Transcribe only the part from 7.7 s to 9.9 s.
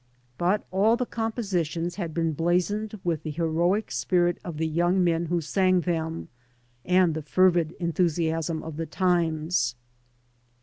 enthusiasm of the times.